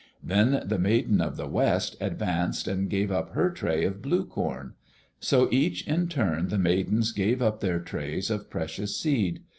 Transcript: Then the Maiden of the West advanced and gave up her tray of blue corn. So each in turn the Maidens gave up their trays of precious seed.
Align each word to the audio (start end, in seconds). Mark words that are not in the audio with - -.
Then 0.23 0.63
the 0.65 0.79
Maiden 0.79 1.21
of 1.21 1.37
the 1.37 1.45
West 1.47 1.95
advanced 2.01 2.67
and 2.67 2.89
gave 2.89 3.11
up 3.11 3.33
her 3.35 3.51
tray 3.51 3.85
of 3.85 4.01
blue 4.01 4.25
corn. 4.25 4.73
So 5.19 5.47
each 5.51 5.87
in 5.87 6.07
turn 6.07 6.47
the 6.47 6.57
Maidens 6.57 7.11
gave 7.11 7.39
up 7.39 7.59
their 7.59 7.79
trays 7.79 8.31
of 8.31 8.49
precious 8.49 8.97
seed. 8.99 9.41